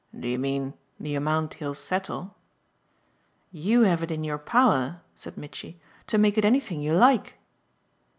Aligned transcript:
"Do 0.19 0.27
you 0.27 0.39
mean 0.39 0.73
the 0.99 1.13
amount 1.13 1.53
he'll 1.53 1.75
settle?" 1.75 2.33
"You 3.51 3.83
have 3.83 4.01
it 4.01 4.09
in 4.09 4.23
your 4.23 4.39
power," 4.39 5.01
said 5.13 5.37
Mitchy, 5.37 5.79
"to 6.07 6.17
make 6.17 6.39
it 6.39 6.43
anything 6.43 6.81
you 6.81 6.93
like." 6.95 7.37